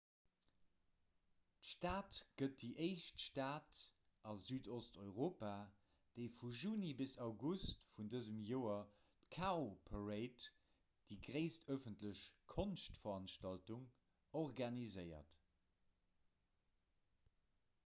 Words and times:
d'stad 1.65 2.15
gëtt 2.41 2.53
déi 2.61 2.69
éischt 2.85 3.19
stad 3.23 3.81
a 4.29 4.31
südosteuropa 4.45 5.51
déi 6.15 6.25
vu 6.37 6.47
juni 6.61 6.89
bis 7.03 7.13
august 7.25 7.85
vun 7.99 8.09
dësem 8.15 8.39
joer 8.47 8.79
d'cowparade 9.35 10.47
déi 11.11 11.17
gréisst 11.29 11.69
ëffentlech 11.75 12.23
konschtveranstaltung 12.55 13.83
organiséiert 14.43 15.41